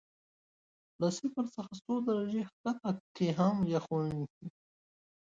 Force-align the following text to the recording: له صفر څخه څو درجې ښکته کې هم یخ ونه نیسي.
له 0.99 1.07
صفر 1.17 1.45
څخه 1.55 1.73
څو 1.83 1.93
درجې 2.07 2.41
ښکته 2.49 2.91
کې 3.15 3.27
هم 3.39 3.55
یخ 3.73 3.85
ونه 3.91 4.09
نیسي. 4.17 4.47